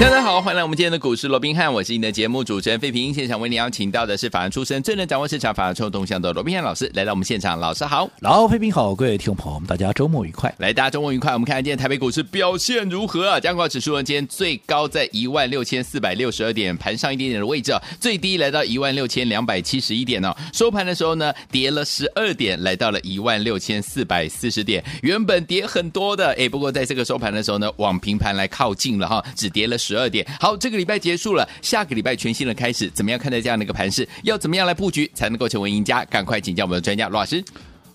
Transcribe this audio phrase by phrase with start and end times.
[0.00, 3.12] 大家好，欢迎来我们今天的股市罗宾汉，我是你的节目主持人费平。
[3.12, 7.58] 现场为你邀请到的是法案出身、最能掌握市场法案臭动向的罗宾汉老师，来到我们现场。
[7.58, 10.54] 老师好，老费平好，各位听众朋友们，大家周末愉快。
[10.58, 11.32] 来，大家周末愉快。
[11.32, 13.40] 我们看看今天台北股市表现如何啊？
[13.40, 20.32] 加权指数呢，今天最高在一万六千四百六十二点，盘上一点点的位置啊，最低来到一万六千两百七十一点哦。
[20.52, 24.84] 收盘的时候呢，跌了十二点，来到了一万六千四百四十点。
[25.02, 30.24] 原本跌很多的，哎，不过在这个收盘的时候呢，往平盘来靠近了哈，只跌了十二点。
[30.38, 30.68] 好，这。
[30.68, 34.06] 个礼拜结束了，下个礼拜全新的开始，怎么样看待这样的一个盘势？
[34.22, 36.04] 要怎么样来布局才能够成为赢家？
[36.04, 37.42] 赶快请教我们的专家罗老师。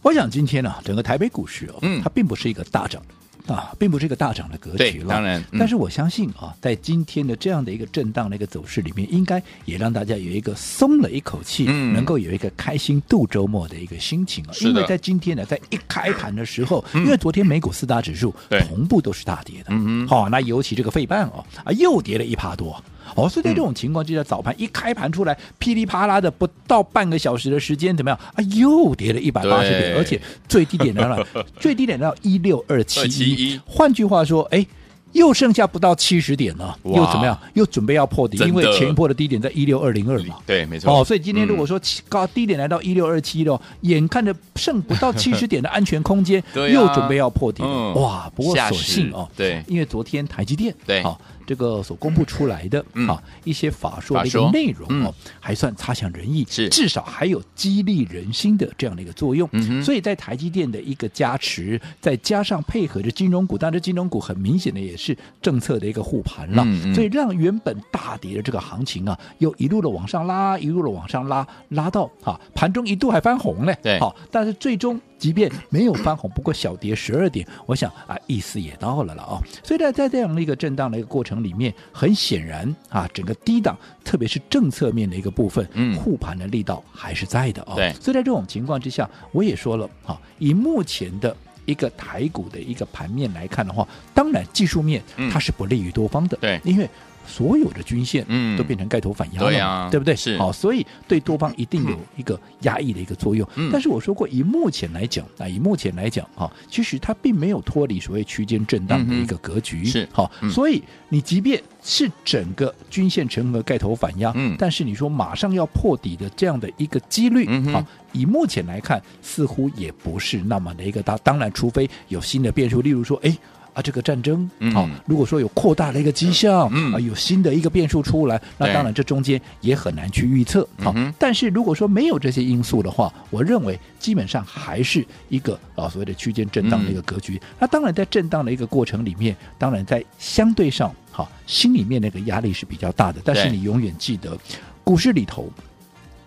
[0.02, 2.99] 我想今天呢、啊，整个台北股市哦，嗯，它并不是一个大涨。
[3.47, 5.09] 啊，并不是一个大涨的格局了。
[5.09, 14.52] 当然，嗯、但是我相信啊，在今天的这样的一个震荡的一个走势里面，应该也让大家有一个松了一口气，嗯、能够有一个开心度周末的一个心情啊。
[14.61, 18.33] 因为在今天呢，在一开盘的时候，嗯、因为昨天美股四大指数
[18.67, 22.81] 同步都是大跌的，嗯好、哦，那尤其这个费半哦，啊，又跌了一趴多。
[23.15, 28.43] 哦，所以在这种情况之下，早盘一开盘出来，噼里啪啦的，不到半个小时的时间，怎么样啊？
[28.55, 31.27] 又跌了一百八十点，而且最低点来了，
[31.59, 33.59] 最低点到一六二七一。
[33.65, 34.65] 换句话说，哎，
[35.11, 37.39] 又剩下不到七十点了，又怎么样？
[37.53, 40.37] 又准备要破底，因为前一波的低点在一六二零二嘛。
[40.45, 40.91] 对，没错。
[40.91, 47.93] 哦，所以今天如果说高低点来到一六二七了，眼看着剩不到七十点的安全空间， 又准备要破底了。
[47.93, 48.31] 哇！
[48.35, 51.19] 不过所幸哦，对，因为昨天台积电对好。
[51.45, 56.69] 这个所公布出来的、嗯、啊一些法说的一个内容哦，嗯、还算差强人意，是。
[56.69, 59.47] 至少还有激励人心的这样的一个作用。
[59.53, 73.77] 嗯、所以在台积电的一个加持，再加上配合着金融股，但是金融股很明显的也是政策的一个护盘了，所以让原本大跌的这个行情啊，又一路的往上拉，一路的往上拉，拉到啊盘中一度还翻红嘞。
[73.81, 74.99] 对，好，但是最终。
[75.23, 79.39] 即便没有翻红，不过小跌十二点，我想啊，意思也到了了哦。
[79.64, 87.76] 所以在在这样的一个震荡的一个过程里面，很显然啊，整个低档，特别是政策面的一个部分，嗯，护盘的力道还是在的哦。
[87.78, 95.02] 对，所以在这种情况之下，我也说了啊，以目前的一个台股的一个盘面来看的话，当然技术面
[95.32, 96.90] 它是不利于多方的，对，因为。
[97.26, 100.16] 所有的均线嗯都变成盖头反压了，对呀，对不对？
[100.16, 103.48] 是好，所以对多方一定有一个压抑的一个作用。
[103.72, 109.86] 但是我说过，以目前来讲啊，以目前来讲啊，其实它并没有脱离所谓区间震荡的一个格局。
[109.86, 121.17] 是好，所以你即便是整个均线成和盖头反压，嗯，但是你说马上要破底的这样的一个几率，好，以目前来看，似乎也不是那么的一个大。
[121.17, 123.36] 当然，除非有新的变数，例如说，哎。
[123.73, 137.36] 啊，这个战争，好、如果说有扩大的一个迹象，嗯、啊，有新的一个变数出来，那当然这中间也很难去预测，好、但是如果说没有这些因素的话，我认为基本上还是一个啊所谓的区间震荡的一个格局。
[137.38, 143.19] 嗯、那当然在震荡的一个过程里面，当然在相对上，好、哦，心里面那个压力是比较大的。
[143.25, 144.38] 但是你永远记得，
[144.84, 145.51] 股市里头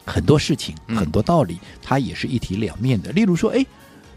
[0.05, 3.13] 很多事情、嗯、很多道理，它也是一体两面的。
[3.13, 3.65] 例如说，哎。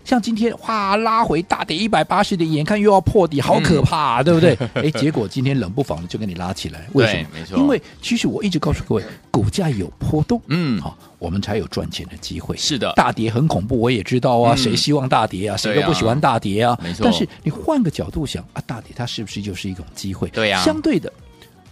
[0.09, 4.58] 像今天哇拉回大跌一百八十点，眼看又要破底，好可怕，啊，嗯、 对不对？
[4.74, 7.28] 哎，结果今天冷不防的就给你拉起来， 为什么？
[7.31, 12.58] 没错，因为其实我一直告诉各位，股价有波动，嗯，好，我们才有赚钱的机会。
[12.58, 15.56] 是的，大跌很恐怖，我也知道啊，嗯、谁希望大跌啊？
[15.56, 16.75] 谁都不喜欢大跌啊。
[16.84, 20.28] 没错，但是你换个角度想啊，大跌它是不是就是一种机会？
[20.30, 21.14] 对呀，相对的。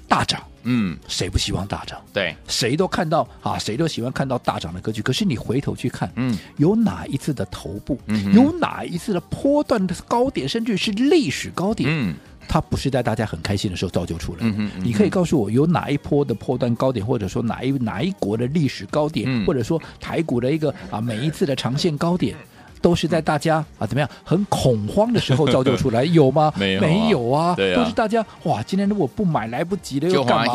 [0.08, 2.00] 大涨，嗯，谁不希望大涨？
[2.14, 5.02] 对，谁都看到啊，谁都喜欢看到大涨的格局。
[5.02, 12.16] 可是你回头去看，嗯，有哪一次的头部，嗯，有哪一次的波段的高点，甚至是历史高点，嗯，
[12.48, 14.46] 它不是在大家很开心的时候造就出来的。
[14.46, 22.36] 嗯，嗯，你可以告诉我，有哪一波的破断高点，或者说哪一哪一国的历史高点，嗯，或者说台股的一个啊每一次的长线高点。
[22.82, 26.52] 都是在大家啊怎么样很恐慌的时候造就出来，有吗？
[26.58, 30.54] 没有，没有啊，啊，都是大家哇，今天如果不买来不及了，又干嘛？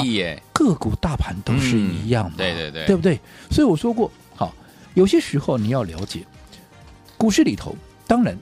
[0.52, 3.18] 个股大盘都是一样的，对对对，对不对？
[3.50, 4.54] 所以我说过，好，
[4.94, 6.20] 有些时候你要了解，
[7.16, 7.74] 股市里头，
[8.06, 8.38] 当然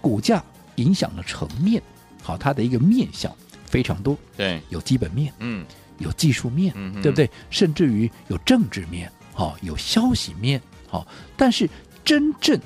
[0.00, 0.42] 股价
[0.76, 1.82] 影响的层面，
[2.22, 3.30] 好，它的一个面向
[3.66, 5.64] 非常多，对，有基本面，嗯，
[5.98, 7.28] 有技术面，嗯，对不对？
[7.50, 11.68] 甚至于有政治面，好，有消息面，好，但是
[12.04, 12.60] 真正。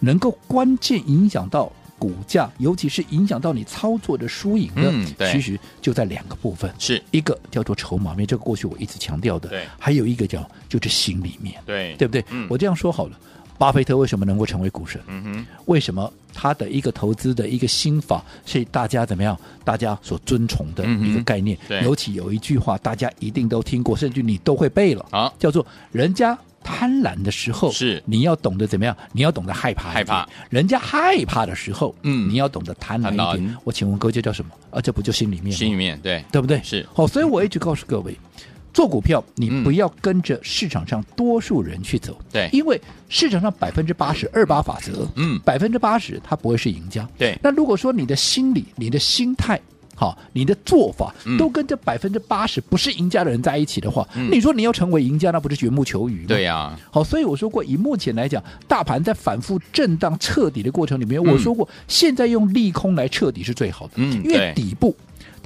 [0.00, 12.24] 能够关键影响到股价，尤其是影响到你操作的输赢的，嗯、其实就在两个部分，是一个叫做筹码面，这个过去我一直强调的，对，还有一个叫就是心里面，对，对不对？
[12.30, 13.18] 嗯、我这样说好了，
[13.56, 15.00] 巴菲特为什么能够成为股神？
[15.06, 19.34] 嗯哼，为什么他的一个投资的一个心法是大家怎么样？
[19.64, 21.56] 大家所尊崇的一个概念。
[21.68, 25.06] 嗯、尤其有一句话，大家一定都听过，甚至你都会背了。
[25.10, 28.94] 啊，叫做“人家贪婪的时候，是你要懂得怎么样？
[29.12, 30.28] 你要懂得害怕，害怕。
[30.50, 33.56] 人家害怕的时候，嗯，你要懂得贪婪一点。
[33.62, 34.50] 我请问各位，这叫什么？
[34.70, 35.56] 啊，这不就心里面？
[35.56, 36.60] 心里面，对，对不对？
[36.64, 36.84] 是。
[36.92, 38.14] 好，所以我一直告诉各位。
[38.74, 42.78] 做股票，你不要跟着市场上多数人去走，对，因为
[43.08, 47.38] 市场上百分之八十二八法则，嗯，百分之八十他不会是赢家，对。
[47.42, 49.58] 那如果说你的心理、你的心态，
[49.96, 56.26] 好，你的做法都跟这百分之八十不是赢家的人在一起的话，嗯，你说你要成为赢家，那不是缘木求鱼吗？
[56.28, 56.80] 对呀，啊。
[56.90, 64.94] 好，所以我说过，以目前来讲，大盘在反复震荡彻底的过程里面，我说过，现在用利空来彻底是最好的，嗯，因为底部。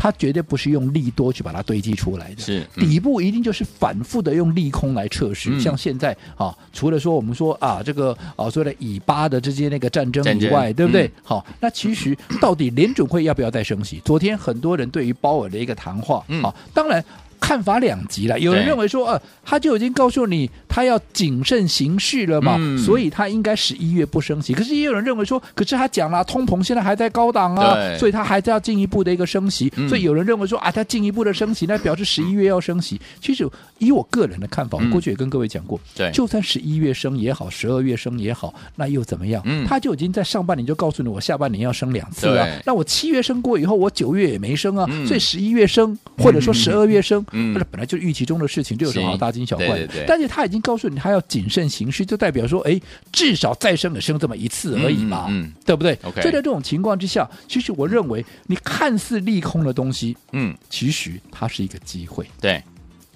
[0.01, 5.51] 它绝对不是用利多去把它堆积出来的，是、嗯、底部一定就是反复的用利空来测试。
[5.51, 11.11] 嗯、像现在啊，除了说我们说啊这个啊所谓的以巴的这些那个战争以外，对不对？
[11.23, 14.01] 好、嗯，那其实到底联准会要不要再升息？
[14.03, 17.05] 昨天很多人对于鲍尔的一个谈话，嗯，好，当然。
[17.41, 24.53] 看法两极了，有人认为说，呃，他就已经告诉你他要谨慎行事了嘛，嗯、所以他应该十一月不升息。
[24.53, 29.73] 可是也有人认为说，可是他讲了，通膨现在还在高档啊，所以他还在要进一步的一个升息。
[29.77, 33.01] 嗯、所以有人认为说，啊，他进一步的升息，那表示十一月要升息。
[33.21, 33.49] 其实
[33.79, 39.43] 以我个人的看法，我过去也跟各位讲过，对、嗯，就算十一月升也好，十二月升也好，那又怎么样？
[39.47, 42.47] 嗯、他就已经在上半年就告诉你，我下半年要升两次啊。
[42.65, 48.11] 那我七月升过以后，我九月也没升啊，嗯、所以十一月升，或者说十二月升，那、嗯、本来就是预。
[48.21, 49.75] 期中的事情这有什么好大惊小怪的？
[49.75, 52.79] 对对对，但是他已经告诉你，他要谨慎行事，就代表说，哎，
[53.11, 62.27] 至少再生也生这么一次而已嘛，嗯嗯、对不对？Okay, 所以在这种情况之下，其实我认为，你看似利空的东西，嗯，其实它是一个机会。
[62.43, 62.63] 对，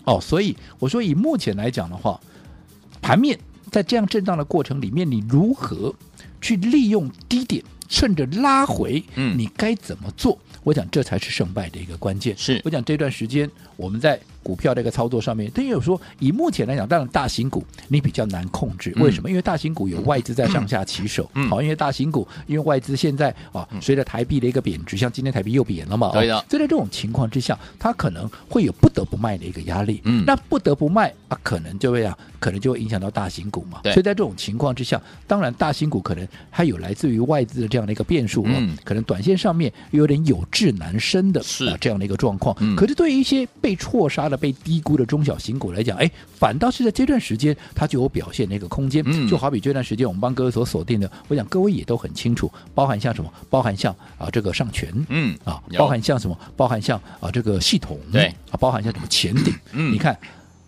[0.05, 2.19] 哦，所以我说，以目前来讲的话，
[3.03, 3.39] 盘面
[3.71, 5.95] 在这样震荡的过程里面，你如何
[6.41, 7.63] 去利用低点，
[7.95, 10.37] 趁着拉回，嗯，你该怎么做？
[10.65, 12.37] 我讲这才是胜败的一个关键。
[12.37, 18.93] 是我讲这段时间我们在股票这个操作上面，等于有说以目前来讲，当然大型股你比较难控制。
[18.99, 19.29] 为什么？
[19.29, 21.29] 嗯、因为大型股有外资在上下其手。
[21.35, 26.13] 嗯，好，因为大型股因为外资现在啊，随着台币的一个贬值，像今天台币又贬了嘛。
[26.13, 26.39] 对的。
[26.51, 30.03] 所以在这种情况之下，它可能会有不得不卖的一个压力。
[30.05, 30.23] 嗯。
[30.27, 33.81] 那不得不卖啊，可能就会啊，可能就会影响到大型股嘛。
[33.83, 33.93] 对。
[33.95, 38.45] 所以在这种情况之下，当然大型股可能它有来自于外资的这样的一个变数。
[38.47, 38.77] 嗯。
[38.85, 42.55] 可能短线上面有点有志难伸的是啊这样的一个状况。
[42.61, 42.77] 嗯。
[42.77, 45.05] 可是对于一些被错杀的、被低估的。
[45.05, 49.05] 中小型股来讲，哎，反倒是在这段时间，它就有表现的一个空间。
[49.07, 60.19] 嗯，就好比这段时间我们帮各位所锁定的，我想各位也都很清楚，包含像什么，包含像啊这个上权，嗯啊，包含像什么，包含像啊这个系统，对啊，包含像什么前顶，嗯，你看。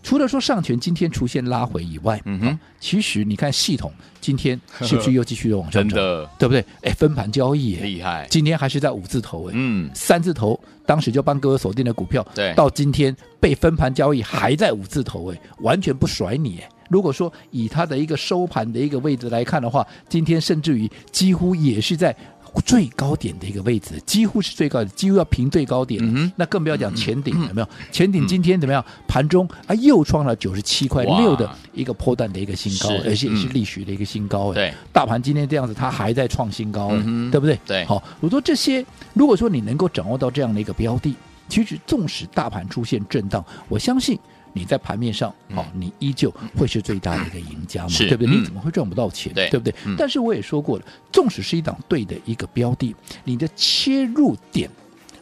[0.03, 5.99] 除了说上权今天出现拉回以外，嗯哼，啊、其实你看系统今天 是不是又继续的往上涨？
[6.39, 6.65] 对不对？
[6.83, 16.69] 哎，分盘交易厉害，今天还是在五字头哎，嗯，三字头当时就帮各位锁定的股票，对，到今天被分盘交易还在五字头哎，完全不甩你哎。
[16.89, 22.17] 如果说以它的一个收盘的一个位置来看的话，今天甚至于几乎也是在。
[22.63, 26.01] 最高点的一个位置，几乎是最高点，几乎要平最高点。
[26.03, 27.69] 嗯、那更不要讲前顶、嗯、有没有？
[27.93, 28.85] 前顶今天怎么样？
[29.07, 34.53] 盘中啊又创了九十七块六的一个波段的一个新高，而且也是历史的一个新高。
[34.53, 37.59] 对，大盘今天这样子，它还在创新高，嗯、对不对？
[37.67, 37.85] 对。
[37.85, 38.85] 好，我说这些，
[39.15, 41.15] 如果说你能够掌握到这样的一个标的，
[41.49, 44.19] 其实纵使大盘出现震荡，我相信。
[44.57, 47.91] 你在盘面上，好、哦，你依旧会是最大的一个赢家嘛？
[47.99, 48.35] 对不对？
[48.35, 49.31] 你怎么会赚不到钱？
[49.35, 49.95] 对，对不对、嗯？
[49.99, 54.71] 但是我也说过了，纵使是一档对的一个标的，你的切入点，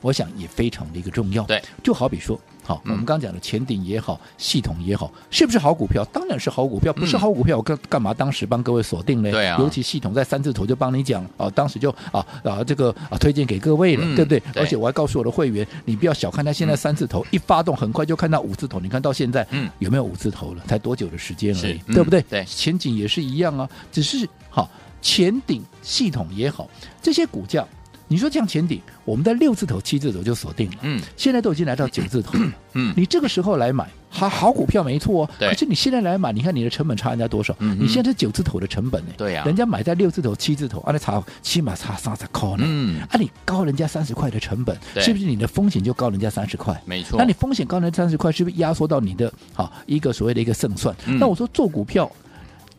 [0.01, 1.43] 我想也非常的一个重要。
[1.45, 2.41] 对，就好比说。
[2.65, 6.03] 好，我们刚讲的前顶也好，系统也好，是不是好股票？
[6.07, 9.31] 当然是好股票，不是好股票，我干干嘛当时帮各位锁定呢？
[9.31, 18.81] 对啊，尤其系统在三字头就帮你讲啊，当时就啊啊这个啊推荐给各位了，嗯、对不对，而且我还告诉我的会员，你不要小看它，现在三字头、嗯、一发动，很快就看到五字头。
[18.81, 20.63] 你看到现在，嗯，有没有五字头了？
[20.67, 22.23] 才多久的时间而已，对不对？
[22.23, 24.71] 对，前景也是一样啊，只是好
[25.03, 26.67] 前顶系统也好，
[27.03, 27.67] 这些股价。
[28.15, 30.77] 你说这样前顶，我们在六字头、七字头就锁定了。
[30.83, 32.53] 嗯，现在都已经来到九字头了。
[32.75, 35.31] 嗯，你这个时候来买，好好股票没错哦。
[35.37, 35.49] 对。
[35.49, 37.57] 可是你现在来买，你看你的成本差人家多少？
[37.59, 37.77] 嗯。
[37.77, 39.09] 你现在是九字头的成本呢？
[39.17, 39.43] 对呀。
[39.45, 42.59] 人家买在六字头、七字头，啊，那差起码差三十块呢。
[42.61, 43.01] 嗯。
[43.01, 46.81] 啊，你高人家三十块的成本，是不是你的风险就高人家三十块？
[46.85, 47.19] 没错。
[47.19, 50.95] 那你风险高人家三十块，是不是压缩到你的好一个所谓的一个胜算？
[51.19, 52.09] 那我说做股票。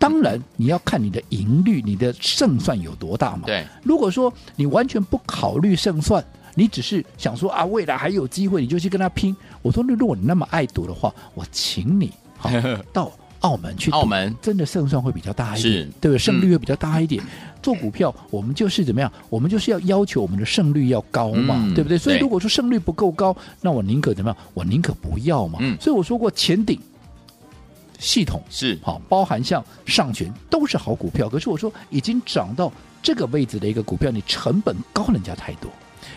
[0.10, 3.44] 当然，你要看你的盈率，你的胜算有多大嘛？
[3.46, 3.66] 对。
[3.84, 9.36] 如果说你完全不考虑胜算，你只是想说啊，未来还有机会，你就去跟他拼。
[9.62, 12.50] 我说，如果你那么爱赌的话，我请你好
[12.94, 16.18] 到澳门去，澳门真的胜算会比较大一点，是对不对？
[16.18, 17.24] 胜率会比较大一点。
[17.24, 17.28] 嗯、
[17.62, 19.12] 做股票，我们就是怎么样？
[19.30, 21.98] 我们就是要要求我们的胜率要高嘛，嗯、对不对？
[21.98, 24.38] 所以如果说胜率不够高，那我宁可怎么样？
[24.54, 25.60] 我宁可不要嘛。
[25.62, 26.80] 嗯、所以我说过，前顶
[28.00, 31.30] 系统是好，包含像上权都是好股票。
[31.30, 32.72] 可是我说，已经涨到
[33.02, 35.70] 这个位置的一个股票，你成本高人家太多。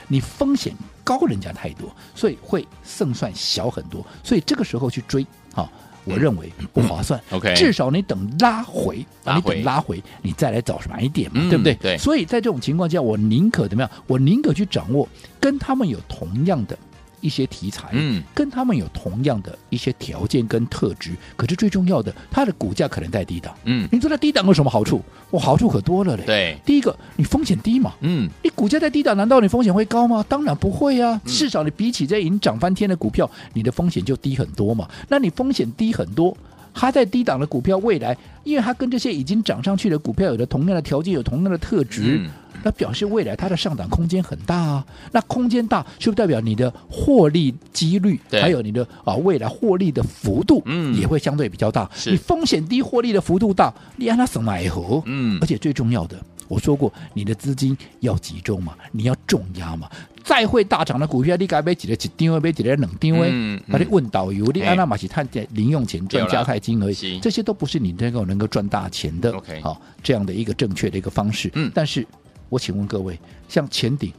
[0.07, 5.71] 你风险高人家太多，所以会胜算小很多，所以这个时候去追，啊，
[6.05, 7.21] 我认为不划算。
[7.31, 11.75] OK，至少你等拉回，拉回你等拉回，你再来找买点嘛，对不对？
[11.75, 11.99] 对。
[11.99, 13.91] 所以在这种情况下，我宁可怎么样？
[14.07, 15.07] 我宁可去掌握
[15.39, 16.79] 跟他们有同样的。
[17.21, 25.03] 一些题材，嗯，跟他们有同样的一些条件跟特质，可是最重要的，它的股价可能在低档，嗯，你说它低档有什么好处？
[25.31, 26.23] 我好处可多了嘞。
[26.25, 30.25] 对，第一个，你风险低嘛，嗯，你股价在低档，难道你风险会高吗？
[30.29, 34.89] 当然不会啊，嗯、至少你比起这已经涨翻天的股票，你的风险就低很多嘛。
[35.09, 36.37] 那你风险低很多。
[36.75, 42.31] 它在低档的股票，未来因为它跟这些已经涨上去的股票有着同样的条件，有同样的特质，嗯、
[42.63, 44.85] 那表示未来它的上涨空间很大啊。
[45.13, 51.89] 那空间大，是不是代表你的获利几率，对还有你的啊未来获利的幅度，嗯，也会相对比较大。
[52.07, 56.19] 嗯、你风险低，获利的幅度大，你让它省买盒，嗯，而且最重要的。
[56.49, 59.87] 我说过，你的资金要集中嘛，你要重压嘛。
[60.25, 63.31] 再会大涨的股票，你该买几个几定位，买几个冷定位。
[63.71, 69.31] 把你问导游，你安那马去探点零用钱赚加泰金而已，这些都不是你能够能够赚大钱的。
[69.33, 71.51] OK，好，这样的一个正确的一个方式。
[71.55, 72.07] 嗯，但是
[72.49, 74.13] 我请问各位，像前顶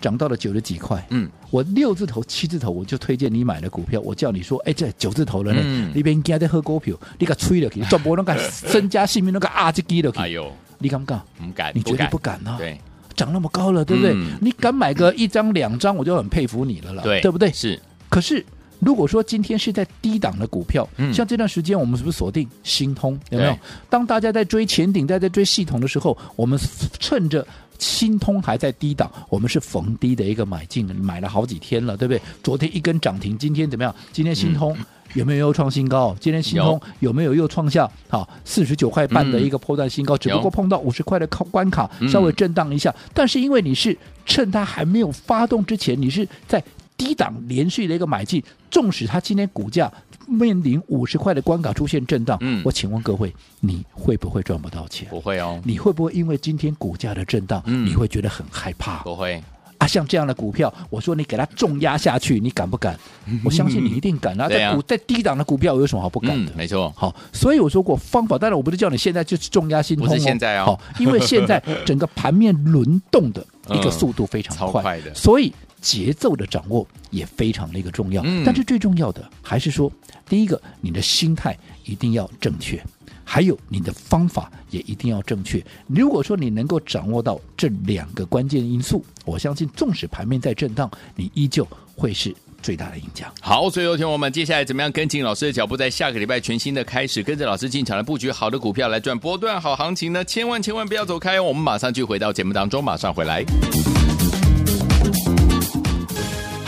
[0.00, 10.18] 涨到了九十几块，嗯，我六字头、七字头，我就推荐你买的股票，我叫你说，哎，这九字头了呢，你别惊在喝股票，你给吹了去，转播那个身家性命那个啊，就低了去。
[10.18, 10.52] 哎呦！
[10.78, 11.22] 你敢不敢？
[11.38, 12.56] 不敢，你绝对不敢啊！
[12.58, 12.78] 对，
[13.14, 14.12] 涨那么高了，对不对？
[14.14, 17.50] 嗯、你敢买个一张两张，我就很佩服你了了，对，对不对？
[17.50, 17.80] 是。
[18.10, 18.44] 可是
[18.78, 23.18] 如果说今天是在低档的股票，嗯、像这段时间我们是不是锁定新通？
[23.30, 23.52] 有没有？
[23.52, 26.60] 对当大家在追前顶、在在追系统的时候，我们
[26.98, 27.46] 趁着
[27.78, 32.20] 新通还在低档，我们是逢低的一个买进，买了好几天了，对不对？
[32.42, 33.94] 昨天一根涨停，今天怎么样？
[34.12, 34.76] 今天新通。
[34.78, 36.14] 嗯有没有又创新高？
[36.20, 40.14] 今天新通有没有又创下好四十九块半的一个破段新高？
[40.14, 42.90] 嗯、只不过碰到五十块的靠关卡，稍微震荡一下。
[42.90, 46.62] 嗯、但是因为你是趁它还没有发动之前，你是在
[46.98, 49.90] 低档连续的一个买进，纵使它今天股价
[50.26, 55.08] 面临五十块的关卡出现震荡，嗯，我请问各位，你会不会赚不到钱？
[55.08, 55.60] 不会哦。
[55.64, 59.02] 你会不会因为今天股价的震荡，嗯、你会觉得很害怕？
[59.02, 59.42] 不会。
[59.78, 62.98] 啊，像这样的股票，我说你给它重压下去，你敢不敢？
[63.44, 64.48] 我相信你一定敢啊！
[64.48, 66.52] 在股在低档的股票，有什么好不敢的？
[66.56, 78.22] 没错，好，所以我说过方法，当然我不是叫你现在就是重压新通，不是现在哦，因为现在整个盘面轮动的 一个速度非常快，所以节奏的掌握也非常的一个重要。
[78.44, 79.90] 但是最重要的还是说，
[80.28, 82.82] 第一个，你的心态一定要正确。
[83.28, 85.60] 还有你的方法也一定要正确。
[85.88, 91.66] 如果说你能够掌握到这两个关键因素，我相信纵使盘面在震荡，你依旧
[91.96, 93.30] 会是最大的赢家。
[93.40, 100.24] 好，所以有请我们接下来怎么样跟进老师的脚步，在下个礼拜全新的开始，跟着老师进场来布局好的股票来赚波段好行情呢？
[100.24, 101.42] 千万千万不要走开哦！
[101.42, 103.44] 我们马上就回到节目当中，马上回来。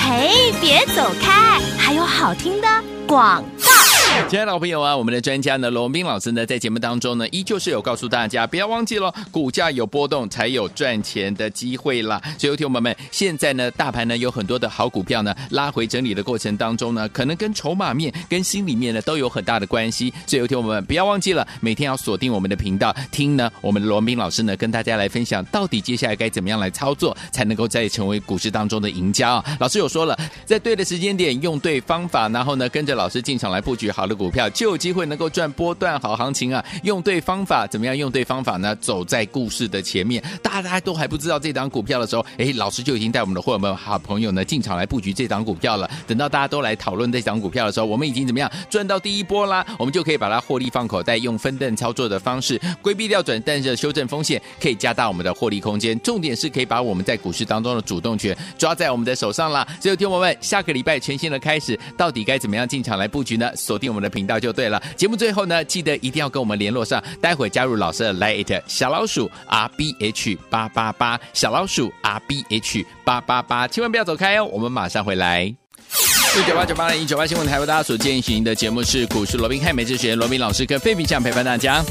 [0.09, 2.67] 嘿，别走开，还有好听的
[3.07, 3.78] 广告。
[4.27, 12.21] 亲爱的老朋友啊，我们的专家呢，罗文斌老师呢，在节目当中呢，依旧是有告诉大家，不要忘记了，股价有波动才有赚钱的机会啦。
[12.39, 20.13] 所以，有听友们，现在呢，大盘呢有很多的好股票呢，拉回整理的过程当中呢，可能跟筹码面、跟心里面呢都有很大的关系。
[20.27, 29.45] 所以，有听友们，不要忘记了，每天要锁定我们的频道，听呢我们的罗文斌老师呢，跟大家来分享，到底接下来该怎么样来操作，才能够再成为股市当中的赢家啊。
[29.59, 36.65] 老师有说了，在对的时间点，用对方法，然后呢，跟着老师进场来布局好的股票就有机会能够赚波段好行情啊！
[36.83, 38.75] 用对方法，怎么样用对方法呢？
[38.77, 45.89] 走在故事的前面，大家都还不知道这档股票的时候，哎，老师就已经带我们的伙伴们、好朋友呢进场来布局这档股票了。
[46.07, 49.65] 等到大家都来讨论这档股票的时候，我们已经怎么样赚到第一波啦？
[49.79, 55.99] 我们就可以把它获利放口袋，用分段操作的方式规避掉短暂的修正风险，可以加大我们的获利空间。
[56.01, 59.67] 重点是可以把我们在股市当中的主动权抓在我们的手上啦。
[59.81, 63.51] 所以，听友们下个礼拜全新的开始，到底该怎么样进场来布局呢？
[63.57, 64.39] 锁定我的频道。
[64.39, 75.43] 就对了，节目最后呢，记得一定要跟我们联络上，待会加入老师的 Lite 小老鼠 R B H 八八八，小老鼠 R B H 八八八，千万不要走开哦，我们马上回来。
[75.45, 81.83] 一九八九八零一九八新闻台为大家所进行的节目是股市罗宾汉美之学，罗宾老师跟费比酱陪伴大家。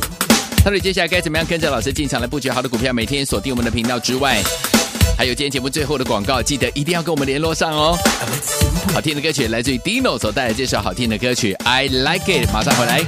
[0.64, 4.42] 到底接下来该怎么样跟着老师进场来布局好的股票，每天锁定我们的频道之外。
[5.18, 7.98] 还有今天节目最后的广告，记得一定要跟我们联络上哦。
[8.94, 13.02] 好听的歌曲来自于 Dino 所带来这首好听的歌曲 I Like It，马上回来。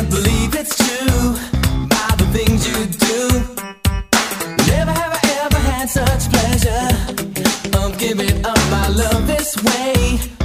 [0.00, 1.32] can't believe it's true
[1.88, 3.22] by the things you do.
[4.72, 6.88] Never have I ever had such pleasure
[7.78, 10.39] of giving up my love this way.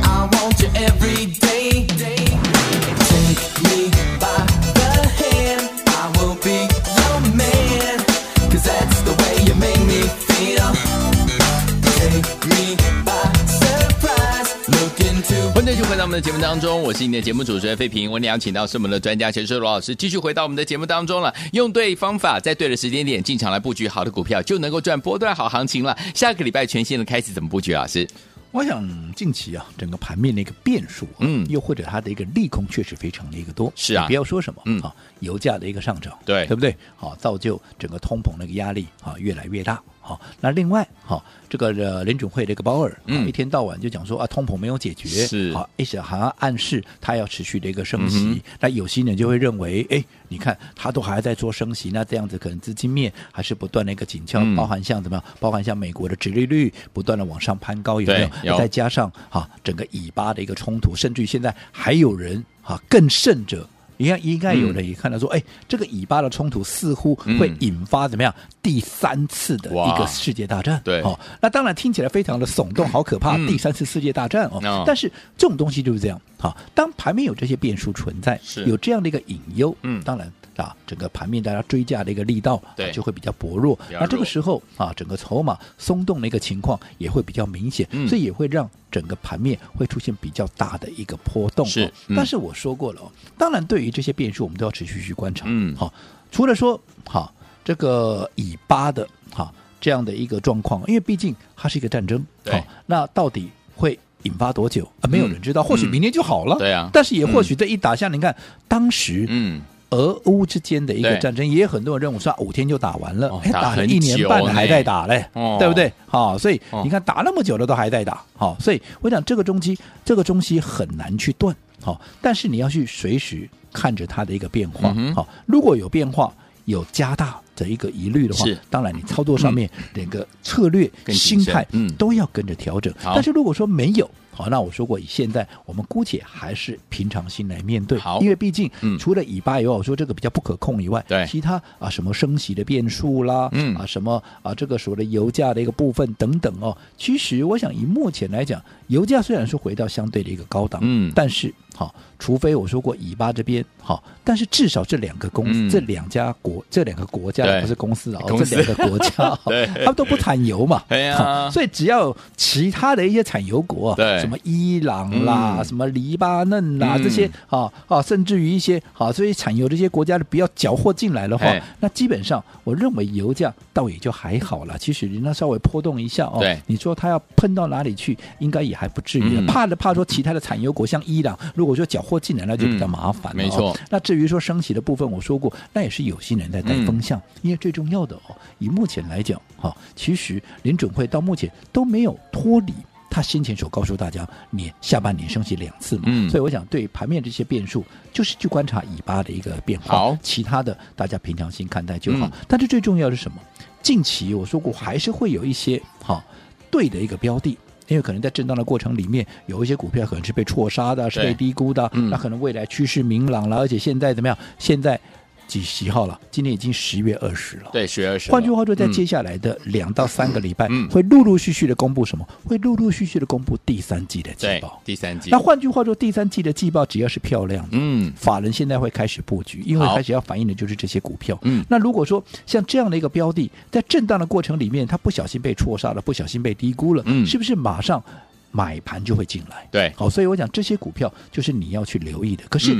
[16.22, 18.10] 节目当中，我是你的节目主持人费平。
[18.10, 21.34] 我们邀请到是我们的专家钱硕罗老师，继续回到我们的节目当中了。
[21.51, 25.98] 用对方法，在对的时间点进场来布局好的股票，就能够赚波段好行情了。
[26.13, 27.74] 下个礼拜全新的开始，怎么布局？
[27.74, 28.07] 老师，
[28.51, 33.72] 我想近期啊，整个盘面的一个变数，嗯，又或者它的一个利空确实非常的一个多。
[33.75, 36.74] 是啊，不要说什么，嗯，啊，油价的一个上涨，对，对不对？
[36.95, 39.81] 好，造就整个通膨那个压力啊越来越大。
[40.07, 58.51] 好，那另外，好，这个呃联准会的一个鲍尔，嗯，一天到晚就讲说啊，通膨没有解决，是，好，一直好像暗示他要持续的一个升息，嗯、那有些人就会认为，哎，你看他都还在做升息，那这样子可能资金面还是不断的一个紧俏，嗯、包含像怎么样，包含像美国的殖利率不断的往上攀高，有没有？
[58.51, 63.67] 有再加上哈整个以巴的一个冲突，甚至于现在还有人哈更甚者。
[63.97, 70.81] 你看，应该有人也看到说，哎、嗯，这个以巴的冲突似乎会引发怎么样、嗯、第三次的一个世界大战？
[70.83, 73.37] 对，哦，那当然听起来非常的耸动，好可怕！
[73.37, 80.31] 嗯、第三次世界大战哦，嗯、但是这种东西就是这样，好、哦，当盘面有这些变数存在，是有这样的一个隐忧，嗯，当然。
[80.55, 83.77] 啊，整个盘面大家追价的一个力道，对，就会比较薄弱。
[83.91, 91.65] 那这个时候啊，整个筹码松动的一个情况也会比较明显，嗯、所以也会让整个盘面会出现比较大的一个波动。
[91.65, 95.46] 是，嗯、但是我说过了哦，当然对于这些变数，我们都要持续去观察。
[95.48, 95.94] 嗯，好，
[96.31, 105.07] 除了说好这个以巴的哈这样的一个状况，因为毕竟它是一个战争，对，那到底会引发多久啊？
[105.07, 106.57] 没有人知道，嗯、或许明天就好了。
[106.57, 108.35] 对啊，但是也或许这一打下，你看
[108.70, 109.61] 当时，嗯。
[109.91, 115.91] 俄乌之间的一个战争，也有很多人认为说五天就打完了，哎，打了一年半还在打嘞，对不对？
[116.07, 126.33] 好，所以你看打那么久了都还在打，好，所以我想这个中期，这个中期很难去断，好，但是你要去随时看着它的一个变化，好，如果有变化，
[126.65, 132.93] 有加大的一个疑虑的话，当然你操作上面那个策略、心态，嗯，都要跟着调整。
[133.03, 143.74] 但是如果说没有，好，那我说过，以现在我们姑且还是平常心来面对，好，因为毕竟，嗯，除了以巴以外，我说这个比较不可控以外，对，其他啊什么升息的变数啦，嗯。
[143.75, 164.16] 啊什么啊这个所谓的油价的一个部分等等哦，其实我想以目前来讲，油价虽然说回到相对的一个高档，嗯，但是好，除非我说过以巴这边好，但是至少这两个公司，嗯、这两家国这两个国家对不是公司啊，这两个国家， 对，他们都不产油嘛，对啊，所以只要其他的一些产油国，对。
[164.20, 171.46] 什么伊朗啦，嗯、什么黎巴嫩啦，嗯、这些啊啊，甚至于一些好、啊，这些产油这些国家的不要缴获进来的话，
[171.81, 174.77] 那基本上我认为油价倒也就还好了。
[174.79, 176.57] 其实人家稍微波动一下哦，对。
[176.66, 179.38] 你说它要喷到哪里去，应该也还不至于。
[179.38, 183.37] 嗯、怕的怕说其他的产油国像伊朗，如果说缴获进来，那就比较麻烦、哦嗯。
[183.37, 183.77] 没错。
[183.89, 192.73] 那至于说升息的部分，我说过，那也是有心人在带风向，嗯、因为最重要的哦，以目前来讲哈、哦，其实联准会到目前都没有脱离。
[193.07, 202.27] 他先前所告诉大家，你下半年升息两次嘛，嗯，所以我想对盘面这些变数，就是去观察尾巴的一个变化，好，其他的大家平常心看待就好。
[202.27, 203.37] 嗯、但是最重要的是什么？
[203.81, 206.21] 近期我说过，还是会有一些哈
[206.69, 214.37] 对的一个标的，因为可能在震荡的过程里面，有一些股票可能是被错杀的，是被低估的，嗯、那可能未来趋势明朗了，而且现在怎么样？
[214.57, 215.00] 现在。
[215.48, 216.20] 几十号了？
[216.31, 217.70] 今天已经十月二十了。
[217.72, 218.31] 对，十月二十。
[218.31, 222.27] 换句话说，在接下来的两到三个礼拜，嗯，会陆陆续续的公布什么？
[222.44, 224.81] 会陆陆续续的公布第三季的季报。
[224.84, 225.29] 第三季。
[225.29, 231.38] 那换句话说，第三季的季报只要是漂亮的，嗯，法人现在会开始布局，因为开始要反映的就是这些股票。
[231.44, 238.03] 嗯，那如果说像这样的一个标的，在震荡的过程里面，它不小心被错杀了，不小心被低估了，嗯，是不是马上
[238.51, 239.68] 买盘就会进来？
[239.72, 242.44] 对，好，所以我讲这些股票就是你要去留意的。
[242.50, 242.75] 可是。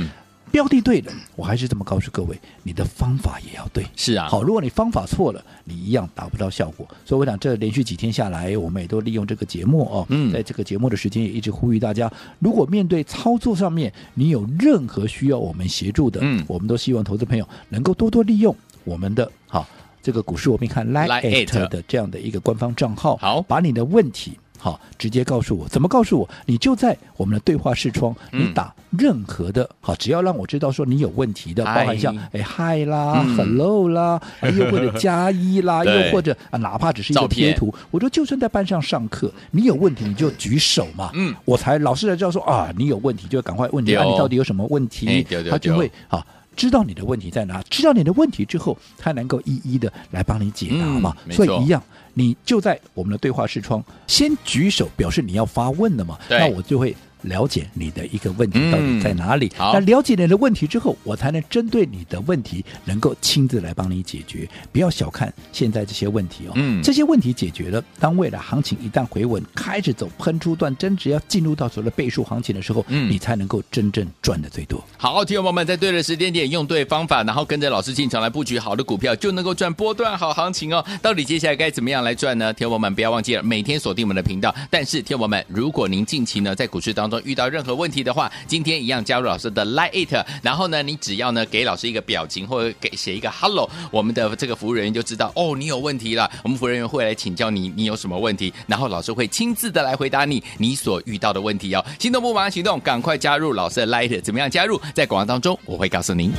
[0.50, 3.84] 标的对的，我还是这么告诉各位，你的方法也要对。
[3.94, 6.86] 是啊，好，如果你方法错了，你一样达不到效果。
[7.04, 18.54] 所以我想，这连续几天下来，我们也都利用这个节目哦，嗯，在这个节目的时间也一直呼吁大家，如果面对操作上面你有任何需要我们协助的，嗯，我们都希望投资朋友能够多多利用
[18.84, 19.66] 我们的好
[20.02, 24.38] 这个股市我们看 LINE@ 的这样的一个官方账号，好，把你的问题。
[24.58, 26.28] 好，直接告诉我怎么告诉我？
[26.46, 45.26] 你就在我们的对话视窗，你打任何的，好，只要让我知道说你有问题的，包含像哎嗨啦、hello 啦，又或者加一啦， 又或者啊，哪怕只是一个贴图，我说就算在班上上课，你有问题你就举手嘛，嗯，我才老师才知道说啊，你有问题就赶快问你啊，你到底有什么问题？
[45.50, 46.24] 他就会啊。
[46.56, 47.62] 知道你的问题在哪？
[47.68, 51.14] 知道你的问题之后，他能够一一的来帮你解答嘛？
[51.26, 51.82] 嗯、所以一样，
[52.18, 56.18] 你就在我们的对话视窗先举手，表示你要发问的嘛？
[56.30, 56.96] 那我就会。
[57.26, 59.52] 了解你的一个问题到底在哪里？
[59.58, 64.48] 嗯、那了解你的问题之后，我才能针对你的问题，能够亲自来帮你解决。
[64.72, 74.82] 不要小看现在这些问题哦，嗯，这些问题解决了，当未来行情一旦回稳，开始走喷出段，真只要进入到所谓的倍数行情的时候，嗯，你才能够真正赚的最多。
[74.96, 80.84] 好，听众朋友们，在对的时间点，用对方法，然后跟着老师进场来布局好的股票，就能够赚波段好行情哦。
[81.02, 82.52] 到底接下来该怎么样来赚呢？
[82.52, 84.54] 听众朋友们，不要忘记了每天锁定我们的频道。
[84.70, 96.30] 但是，听众朋友们，如果您近期呢在股市当中遇到任何问题的话，今天一样加入老师的 LINE，然后呢，你只要呢给老师一个表情或者给写一个 Hello，我们的这个服务人员就知道哦，你有问题了。
[96.42, 101.84] 我们服务人员会来请教你，你有什么问题，然后老师会亲自的来回答你你所遇到的问题哦。
[101.98, 104.80] 心动不马上行动，赶快加入老师的 LINE，怎么样加入？
[104.94, 106.32] 在广告当中我会告诉您。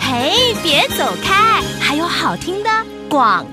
[0.00, 2.70] 嘿，别走开，还有好听的
[3.08, 3.46] 广。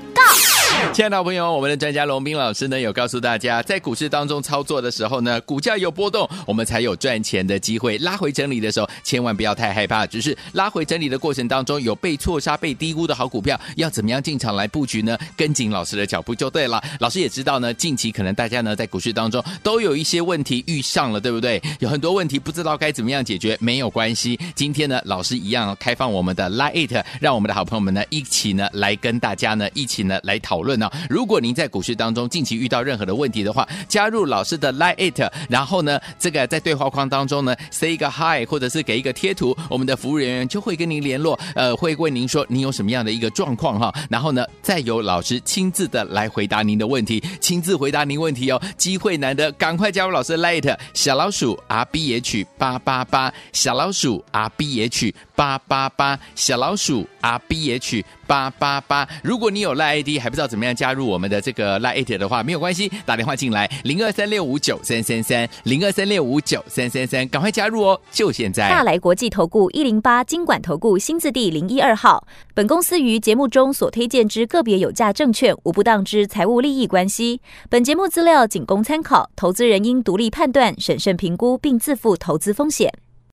[0.92, 7.96] 亲爱的朋友，我们的专家龙斌老师呢，有告诉大家，在股市当中操作的时候呢，股价有波动，我们才有赚钱的机会。
[7.98, 15.16] 拉回整理的时候，千万不要太害怕，只是拉回整理的过程当中，有被错杀、被低估的好股票，要怎么样进场来布局呢？
[15.34, 16.82] 跟紧老师的脚步就对了。
[17.00, 21.62] 老师也知道呢，近期可能大家呢在股市当中都有一些问题遇上了，对不对？
[21.78, 24.38] 有很多问题不知道该怎么样解决，没有关系。
[24.54, 30.90] 今天呢，老师一样开放我们的 Lite，让我们的好朋友们呢一起呢来跟大家呢一起呢来讨论呢。
[31.08, 58.04] 如果您在股市当中近期遇到任何的问题的话，加入老师的 LINE，然后呢，这个在对话框当中呢，say 一个 hi，或者是给一个贴图，我们的服务人员就会跟您联络，呃，会问您说您有什么样的一个状况哈，然后呢，再由老师亲自的来回答您的问题，亲自回答您问题哦，机会难得，赶快加入老师 LINE，小老鼠 R B H 八八八，小老鼠 R B H 八八八，小老鼠 R B H
[58.26, 68.68] 八八八，如果你有 LINE ID 还不知道怎么样加入我们的这个 LINE 的话，没有关系，打电话进来零二三六五九三三三零二三六五九三三三，赶快加入哦，就现在！
[68.68, 82.92] 大来国际投顾一零八金管投顾新字第零一二号，本公司于节目中所推荐之个别有价证券无不当之财务利益关系，本节目资料仅供参考，投资人应独立判断、审慎评估并自负投资风险。